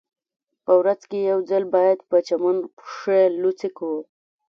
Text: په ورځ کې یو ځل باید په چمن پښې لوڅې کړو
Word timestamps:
په 0.65 0.71
ورځ 0.79 1.01
کې 1.09 1.19
یو 1.31 1.39
ځل 1.49 1.63
باید 1.75 1.99
په 2.09 2.17
چمن 2.27 2.57
پښې 2.77 3.21
لوڅې 3.41 3.69
کړو 3.77 3.97